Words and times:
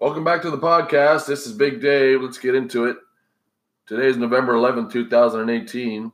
Welcome 0.00 0.24
back 0.24 0.42
to 0.42 0.50
the 0.50 0.58
podcast. 0.58 1.26
This 1.26 1.46
is 1.46 1.52
Big 1.52 1.80
Dave. 1.80 2.20
Let's 2.20 2.36
get 2.36 2.56
into 2.56 2.86
it. 2.86 2.96
Today 3.86 4.08
is 4.08 4.16
November 4.16 4.54
11th, 4.54 4.90
2018. 4.92 6.10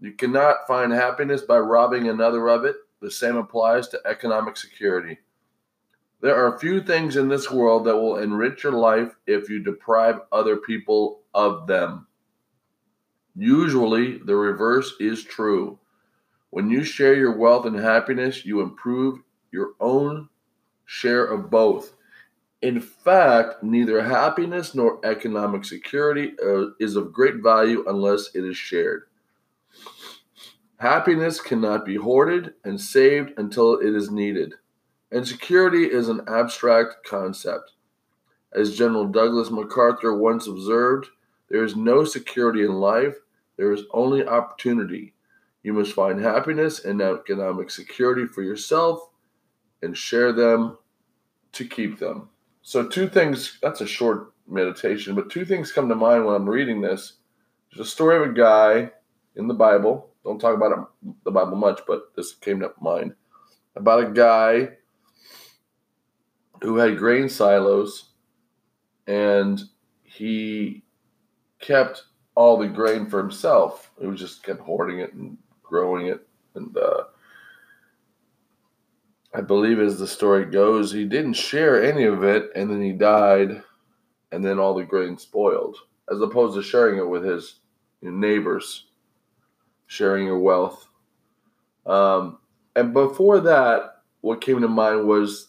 You 0.00 0.12
cannot 0.12 0.68
find 0.68 0.92
happiness 0.92 1.42
by 1.42 1.58
robbing 1.58 2.08
another 2.08 2.48
of 2.48 2.64
it. 2.64 2.76
The 3.02 3.10
same 3.10 3.36
applies 3.36 3.88
to 3.88 4.00
economic 4.06 4.56
security. 4.56 5.18
There 6.20 6.36
are 6.36 6.60
few 6.60 6.80
things 6.80 7.16
in 7.16 7.28
this 7.28 7.50
world 7.50 7.84
that 7.86 7.96
will 7.96 8.18
enrich 8.18 8.62
your 8.62 8.72
life 8.72 9.16
if 9.26 9.50
you 9.50 9.62
deprive 9.62 10.20
other 10.30 10.58
people 10.58 11.22
of 11.34 11.66
them. 11.66 12.06
Usually, 13.34 14.18
the 14.18 14.36
reverse 14.36 14.94
is 15.00 15.24
true. 15.24 15.76
When 16.50 16.70
you 16.70 16.84
share 16.84 17.14
your 17.14 17.36
wealth 17.36 17.66
and 17.66 17.76
happiness, 17.76 18.46
you 18.46 18.60
improve 18.60 19.18
your 19.50 19.72
own 19.80 20.28
share 20.86 21.24
of 21.24 21.50
both. 21.50 21.93
In 22.64 22.80
fact, 22.80 23.62
neither 23.62 24.04
happiness 24.04 24.74
nor 24.74 24.98
economic 25.04 25.66
security 25.66 26.32
uh, 26.42 26.68
is 26.80 26.96
of 26.96 27.12
great 27.12 27.42
value 27.42 27.84
unless 27.86 28.34
it 28.34 28.42
is 28.42 28.56
shared. 28.56 29.02
Happiness 30.78 31.42
cannot 31.42 31.84
be 31.84 31.96
hoarded 31.96 32.54
and 32.64 32.80
saved 32.80 33.32
until 33.36 33.74
it 33.74 33.94
is 33.94 34.10
needed. 34.10 34.54
And 35.12 35.28
security 35.28 35.84
is 35.84 36.08
an 36.08 36.22
abstract 36.26 37.06
concept. 37.06 37.72
As 38.50 38.78
General 38.78 39.08
Douglas 39.08 39.50
MacArthur 39.50 40.16
once 40.16 40.46
observed, 40.46 41.08
there 41.50 41.64
is 41.64 41.76
no 41.76 42.02
security 42.04 42.64
in 42.64 42.80
life, 42.80 43.16
there 43.58 43.74
is 43.74 43.82
only 43.90 44.26
opportunity. 44.26 45.12
You 45.62 45.74
must 45.74 45.92
find 45.92 46.18
happiness 46.18 46.82
and 46.82 47.02
economic 47.02 47.68
security 47.68 48.24
for 48.24 48.40
yourself 48.40 49.10
and 49.82 49.94
share 49.94 50.32
them 50.32 50.78
to 51.52 51.66
keep 51.66 51.98
them. 51.98 52.30
So, 52.66 52.88
two 52.88 53.08
things 53.08 53.58
that's 53.60 53.82
a 53.82 53.86
short 53.86 54.32
meditation, 54.48 55.14
but 55.14 55.30
two 55.30 55.44
things 55.44 55.70
come 55.70 55.88
to 55.90 55.94
mind 55.94 56.24
when 56.24 56.34
I'm 56.34 56.48
reading 56.48 56.80
this. 56.80 57.14
There's 57.70 57.86
a 57.86 57.90
story 57.90 58.16
of 58.16 58.22
a 58.22 58.32
guy 58.32 58.90
in 59.36 59.48
the 59.48 59.54
Bible. 59.54 60.08
Don't 60.24 60.40
talk 60.40 60.56
about 60.56 60.90
the 61.24 61.30
Bible 61.30 61.56
much, 61.56 61.82
but 61.86 62.16
this 62.16 62.32
came 62.32 62.60
to 62.60 62.72
mind 62.80 63.14
about 63.76 64.02
a 64.02 64.10
guy 64.10 64.70
who 66.62 66.78
had 66.78 66.96
grain 66.96 67.28
silos 67.28 68.10
and 69.06 69.60
he 70.02 70.82
kept 71.60 72.04
all 72.34 72.56
the 72.56 72.68
grain 72.68 73.10
for 73.10 73.18
himself. 73.18 73.90
He 74.00 74.06
was 74.06 74.20
just 74.20 74.42
kept 74.42 74.60
hoarding 74.60 75.00
it 75.00 75.12
and 75.12 75.36
growing 75.62 76.06
it. 76.06 76.26
And 76.54 76.74
uh, 76.78 77.03
I 79.34 79.40
believe, 79.40 79.80
as 79.80 79.98
the 79.98 80.06
story 80.06 80.44
goes, 80.44 80.92
he 80.92 81.04
didn't 81.04 81.32
share 81.34 81.82
any 81.82 82.04
of 82.04 82.22
it, 82.22 82.50
and 82.54 82.70
then 82.70 82.80
he 82.80 82.92
died, 82.92 83.62
and 84.30 84.44
then 84.44 84.60
all 84.60 84.74
the 84.74 84.84
grain 84.84 85.18
spoiled, 85.18 85.76
as 86.10 86.20
opposed 86.20 86.54
to 86.54 86.62
sharing 86.62 86.98
it 86.98 87.08
with 87.08 87.24
his 87.24 87.56
neighbors, 88.00 88.86
sharing 89.86 90.26
your 90.26 90.38
wealth. 90.38 90.86
Um, 91.84 92.38
and 92.76 92.92
before 92.92 93.40
that, 93.40 94.02
what 94.20 94.40
came 94.40 94.60
to 94.60 94.68
mind 94.68 95.06
was 95.06 95.48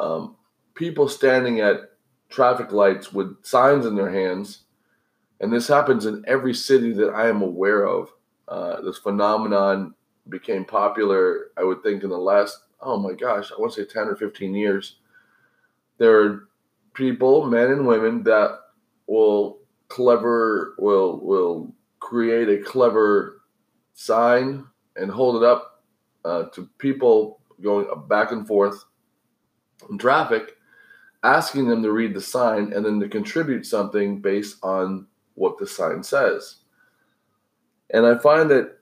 um, 0.00 0.36
people 0.74 1.08
standing 1.08 1.60
at 1.60 1.92
traffic 2.28 2.72
lights 2.72 3.12
with 3.12 3.44
signs 3.44 3.86
in 3.86 3.94
their 3.94 4.10
hands. 4.10 4.64
And 5.40 5.52
this 5.52 5.68
happens 5.68 6.04
in 6.04 6.24
every 6.26 6.54
city 6.54 6.92
that 6.94 7.10
I 7.10 7.28
am 7.28 7.42
aware 7.42 7.86
of. 7.86 8.08
Uh, 8.48 8.80
this 8.82 8.98
phenomenon 8.98 9.94
became 10.28 10.64
popular, 10.64 11.50
I 11.56 11.62
would 11.62 11.82
think, 11.82 12.02
in 12.02 12.10
the 12.10 12.18
last 12.18 12.58
oh 12.84 12.98
my 12.98 13.12
gosh, 13.12 13.50
I 13.50 13.60
want 13.60 13.72
to 13.74 13.84
say 13.84 13.92
10 13.92 14.08
or 14.08 14.16
15 14.16 14.54
years, 14.54 14.96
there 15.98 16.20
are 16.20 16.48
people, 16.92 17.46
men 17.46 17.70
and 17.70 17.86
women, 17.86 18.22
that 18.24 18.58
will 19.06 19.58
clever, 19.88 20.74
will, 20.78 21.18
will 21.20 21.74
create 22.00 22.48
a 22.48 22.62
clever 22.62 23.42
sign 23.94 24.66
and 24.96 25.10
hold 25.10 25.42
it 25.42 25.46
up 25.46 25.82
uh, 26.24 26.44
to 26.44 26.68
people 26.78 27.40
going 27.62 27.86
back 28.08 28.32
and 28.32 28.46
forth 28.46 28.84
in 29.90 29.98
traffic, 29.98 30.56
asking 31.22 31.68
them 31.68 31.82
to 31.82 31.92
read 31.92 32.14
the 32.14 32.20
sign 32.20 32.72
and 32.72 32.84
then 32.84 33.00
to 33.00 33.08
contribute 33.08 33.66
something 33.66 34.20
based 34.20 34.58
on 34.62 35.06
what 35.34 35.58
the 35.58 35.66
sign 35.66 36.02
says. 36.02 36.56
And 37.90 38.06
I 38.06 38.18
find 38.18 38.50
that 38.50 38.78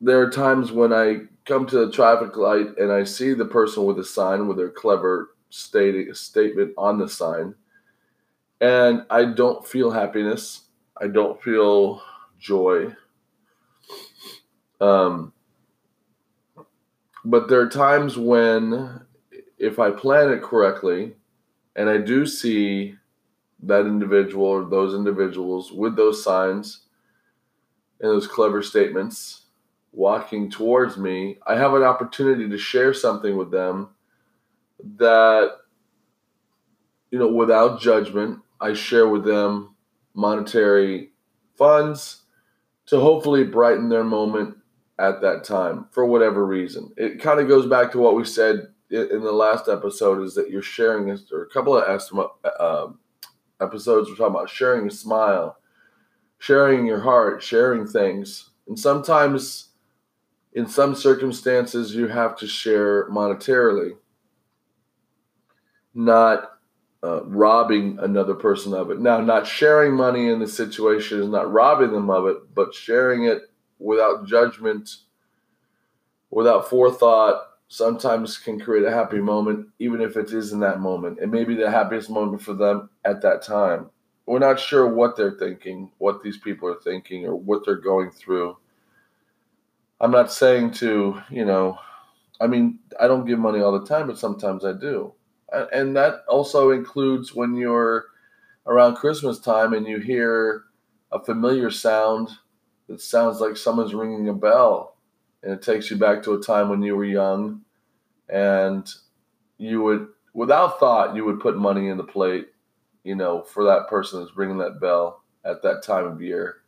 there 0.00 0.20
are 0.20 0.30
times 0.30 0.72
when 0.72 0.92
I 0.92 1.22
come 1.44 1.66
to 1.66 1.86
the 1.86 1.92
traffic 1.92 2.36
light 2.36 2.76
and 2.78 2.92
I 2.92 3.04
see 3.04 3.34
the 3.34 3.44
person 3.44 3.84
with 3.84 3.98
a 3.98 4.04
sign 4.04 4.46
with 4.46 4.56
their 4.56 4.70
clever 4.70 5.30
stating 5.50 6.12
statement 6.14 6.72
on 6.78 6.98
the 6.98 7.08
sign, 7.08 7.54
and 8.60 9.04
I 9.10 9.26
don't 9.26 9.66
feel 9.66 9.90
happiness. 9.90 10.62
I 11.00 11.08
don't 11.08 11.42
feel 11.42 12.02
joy. 12.38 12.94
Um, 14.80 15.32
but 17.24 17.48
there 17.48 17.60
are 17.60 17.68
times 17.68 18.16
when, 18.16 19.00
if 19.58 19.78
I 19.78 19.90
plan 19.90 20.32
it 20.32 20.42
correctly, 20.42 21.14
and 21.76 21.88
I 21.88 21.98
do 21.98 22.26
see 22.26 22.96
that 23.62 23.86
individual 23.86 24.46
or 24.46 24.64
those 24.64 24.94
individuals 24.94 25.70
with 25.72 25.96
those 25.96 26.22
signs 26.22 26.82
and 28.00 28.10
those 28.10 28.26
clever 28.26 28.62
statements 28.62 29.41
walking 29.92 30.50
towards 30.50 30.96
me, 30.96 31.38
I 31.46 31.56
have 31.56 31.74
an 31.74 31.82
opportunity 31.82 32.48
to 32.48 32.58
share 32.58 32.94
something 32.94 33.36
with 33.36 33.50
them 33.50 33.90
that, 34.96 35.52
you 37.10 37.18
know, 37.18 37.28
without 37.28 37.80
judgment, 37.80 38.40
I 38.60 38.72
share 38.72 39.08
with 39.08 39.24
them 39.24 39.74
monetary 40.14 41.10
funds 41.56 42.22
to 42.86 42.98
hopefully 43.00 43.44
brighten 43.44 43.88
their 43.88 44.04
moment 44.04 44.56
at 44.98 45.20
that 45.20 45.44
time 45.44 45.86
for 45.90 46.06
whatever 46.06 46.46
reason. 46.46 46.92
It 46.96 47.20
kind 47.20 47.40
of 47.40 47.48
goes 47.48 47.66
back 47.66 47.92
to 47.92 47.98
what 47.98 48.16
we 48.16 48.24
said 48.24 48.68
in 48.90 49.22
the 49.22 49.32
last 49.32 49.68
episode 49.68 50.22
is 50.22 50.34
that 50.34 50.50
you're 50.50 50.62
sharing, 50.62 51.10
or 51.32 51.42
a 51.42 51.48
couple 51.48 51.76
of 51.76 52.02
uh, 52.60 52.86
episodes, 53.60 54.08
we're 54.08 54.16
talking 54.16 54.34
about 54.34 54.50
sharing 54.50 54.86
a 54.86 54.90
smile, 54.90 55.56
sharing 56.38 56.86
your 56.86 57.00
heart, 57.00 57.42
sharing 57.42 57.86
things. 57.86 58.50
And 58.68 58.78
sometimes 58.78 59.70
in 60.54 60.66
some 60.66 60.94
circumstances, 60.94 61.94
you 61.94 62.08
have 62.08 62.36
to 62.36 62.46
share 62.46 63.08
monetarily, 63.08 63.96
not 65.94 66.58
uh, 67.02 67.24
robbing 67.24 67.98
another 68.00 68.34
person 68.34 68.74
of 68.74 68.90
it. 68.90 69.00
Now, 69.00 69.20
not 69.20 69.46
sharing 69.46 69.94
money 69.94 70.28
in 70.28 70.38
the 70.38 70.46
situation 70.46 71.20
is 71.20 71.28
not 71.28 71.50
robbing 71.50 71.92
them 71.92 72.10
of 72.10 72.26
it, 72.26 72.54
but 72.54 72.74
sharing 72.74 73.24
it 73.24 73.50
without 73.78 74.26
judgment, 74.26 74.90
without 76.30 76.68
forethought, 76.68 77.48
sometimes 77.68 78.36
can 78.36 78.60
create 78.60 78.84
a 78.84 78.92
happy 78.92 79.18
moment, 79.18 79.66
even 79.78 80.02
if 80.02 80.16
it 80.16 80.30
is 80.32 80.52
in 80.52 80.60
that 80.60 80.80
moment. 80.80 81.18
It 81.20 81.28
may 81.28 81.44
be 81.44 81.54
the 81.54 81.70
happiest 81.70 82.10
moment 82.10 82.42
for 82.42 82.52
them 82.52 82.90
at 83.04 83.22
that 83.22 83.42
time. 83.42 83.88
We're 84.26 84.38
not 84.38 84.60
sure 84.60 84.86
what 84.86 85.16
they're 85.16 85.38
thinking, 85.38 85.90
what 85.98 86.22
these 86.22 86.36
people 86.36 86.68
are 86.68 86.80
thinking, 86.80 87.24
or 87.24 87.34
what 87.34 87.64
they're 87.64 87.76
going 87.76 88.10
through 88.10 88.56
I'm 90.02 90.10
not 90.10 90.32
saying 90.32 90.72
to, 90.72 91.22
you 91.30 91.44
know, 91.44 91.78
I 92.40 92.48
mean, 92.48 92.80
I 92.98 93.06
don't 93.06 93.24
give 93.24 93.38
money 93.38 93.60
all 93.60 93.78
the 93.78 93.86
time, 93.86 94.08
but 94.08 94.18
sometimes 94.18 94.64
I 94.64 94.72
do. 94.72 95.14
And 95.72 95.94
that 95.96 96.24
also 96.28 96.72
includes 96.72 97.34
when 97.34 97.54
you're 97.54 98.06
around 98.66 98.96
Christmas 98.96 99.38
time 99.38 99.72
and 99.74 99.86
you 99.86 99.98
hear 100.00 100.64
a 101.12 101.22
familiar 101.22 101.70
sound 101.70 102.30
that 102.88 103.00
sounds 103.00 103.40
like 103.40 103.56
someone's 103.56 103.94
ringing 103.94 104.28
a 104.28 104.34
bell. 104.34 104.96
And 105.44 105.52
it 105.52 105.62
takes 105.62 105.88
you 105.88 105.96
back 105.96 106.24
to 106.24 106.34
a 106.34 106.42
time 106.42 106.68
when 106.68 106.82
you 106.82 106.96
were 106.96 107.04
young 107.04 107.60
and 108.28 108.92
you 109.58 109.82
would, 109.82 110.08
without 110.34 110.80
thought, 110.80 111.14
you 111.14 111.24
would 111.24 111.38
put 111.38 111.56
money 111.56 111.88
in 111.88 111.96
the 111.96 112.02
plate, 112.02 112.48
you 113.04 113.14
know, 113.14 113.42
for 113.42 113.64
that 113.64 113.88
person 113.88 114.20
that's 114.20 114.36
ringing 114.36 114.58
that 114.58 114.80
bell 114.80 115.22
at 115.44 115.62
that 115.62 115.84
time 115.84 116.06
of 116.06 116.20
year 116.20 116.61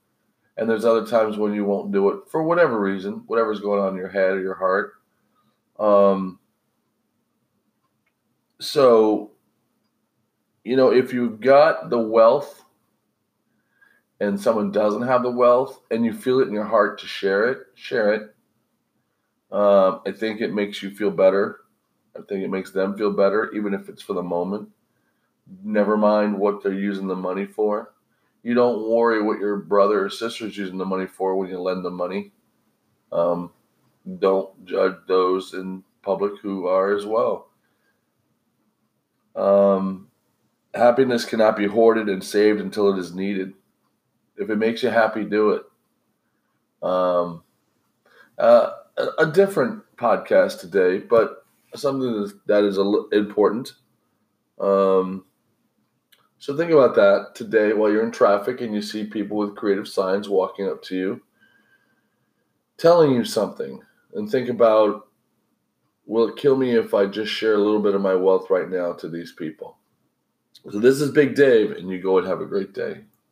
and 0.56 0.68
there's 0.68 0.84
other 0.84 1.06
times 1.06 1.36
when 1.36 1.52
you 1.52 1.64
won't 1.64 1.92
do 1.92 2.10
it 2.10 2.20
for 2.28 2.42
whatever 2.42 2.78
reason, 2.78 3.24
whatever's 3.26 3.60
going 3.60 3.80
on 3.80 3.90
in 3.90 3.96
your 3.96 4.08
head 4.08 4.32
or 4.32 4.40
your 4.40 4.54
heart. 4.54 4.94
Um, 5.78 6.38
so, 8.60 9.32
you 10.62 10.76
know, 10.76 10.92
if 10.92 11.12
you've 11.12 11.40
got 11.40 11.90
the 11.90 11.98
wealth 11.98 12.64
and 14.20 14.40
someone 14.40 14.70
doesn't 14.70 15.02
have 15.02 15.22
the 15.22 15.30
wealth 15.30 15.80
and 15.90 16.04
you 16.04 16.12
feel 16.12 16.40
it 16.40 16.48
in 16.48 16.54
your 16.54 16.64
heart 16.64 17.00
to 17.00 17.06
share 17.06 17.48
it, 17.48 17.66
share 17.74 18.14
it. 18.14 18.34
Um, 19.50 20.00
I 20.06 20.12
think 20.12 20.40
it 20.40 20.54
makes 20.54 20.82
you 20.82 20.90
feel 20.90 21.10
better. 21.10 21.60
I 22.16 22.20
think 22.22 22.44
it 22.44 22.50
makes 22.50 22.70
them 22.70 22.96
feel 22.96 23.12
better, 23.12 23.52
even 23.52 23.74
if 23.74 23.88
it's 23.88 24.02
for 24.02 24.12
the 24.12 24.22
moment. 24.22 24.68
Never 25.64 25.96
mind 25.96 26.38
what 26.38 26.62
they're 26.62 26.72
using 26.72 27.08
the 27.08 27.16
money 27.16 27.44
for 27.44 27.93
you 28.44 28.54
don't 28.54 28.88
worry 28.88 29.22
what 29.22 29.40
your 29.40 29.56
brother 29.58 30.06
or 30.06 30.10
sister 30.10 30.46
is 30.46 30.58
using 30.58 30.78
the 30.78 30.86
money 30.86 31.08
for 31.08 31.36
when 31.36 31.50
you 31.50 31.60
lend 31.60 31.84
them 31.84 31.94
money. 31.96 32.32
Um, 33.12 33.52
don't 34.18 34.66
judge 34.66 34.96
those 35.08 35.54
in 35.54 35.84
public 36.02 36.40
who 36.42 36.66
are 36.66 36.94
as 36.96 37.06
well. 37.06 37.48
Um, 39.36 40.08
happiness 40.74 41.24
cannot 41.24 41.56
be 41.56 41.66
hoarded 41.66 42.08
and 42.08 42.22
saved 42.24 42.60
until 42.60 42.94
it 42.94 42.98
is 42.98 43.14
needed. 43.14 43.54
If 44.36 44.50
it 44.50 44.56
makes 44.56 44.82
you 44.82 44.90
happy, 44.90 45.24
do 45.24 45.52
it. 45.52 45.62
Um, 46.82 47.42
uh, 48.38 48.70
a, 48.96 49.06
a 49.20 49.26
different 49.32 49.82
podcast 49.96 50.60
today, 50.60 50.98
but 50.98 51.44
something 51.74 52.30
that 52.46 52.64
is 52.64 52.78
important. 53.12 53.72
Um, 54.60 55.24
so 56.44 56.54
think 56.54 56.72
about 56.72 56.94
that 56.96 57.34
today 57.34 57.72
while 57.72 57.90
you're 57.90 58.04
in 58.04 58.10
traffic 58.10 58.60
and 58.60 58.74
you 58.74 58.82
see 58.82 59.06
people 59.06 59.38
with 59.38 59.56
creative 59.56 59.88
signs 59.88 60.28
walking 60.28 60.68
up 60.68 60.82
to 60.82 60.94
you, 60.94 61.22
telling 62.76 63.12
you 63.12 63.24
something, 63.24 63.80
and 64.12 64.30
think 64.30 64.50
about 64.50 65.08
will 66.04 66.28
it 66.28 66.36
kill 66.36 66.54
me 66.54 66.76
if 66.76 66.92
I 66.92 67.06
just 67.06 67.32
share 67.32 67.54
a 67.54 67.58
little 67.64 67.80
bit 67.80 67.94
of 67.94 68.02
my 68.02 68.14
wealth 68.14 68.50
right 68.50 68.68
now 68.68 68.92
to 68.92 69.08
these 69.08 69.32
people? 69.32 69.78
So 70.70 70.80
this 70.80 71.00
is 71.00 71.12
Big 71.12 71.34
Dave, 71.34 71.70
and 71.70 71.88
you 71.88 71.98
go 72.02 72.18
and 72.18 72.26
have 72.26 72.42
a 72.42 72.44
great 72.44 72.74
day. 72.74 73.04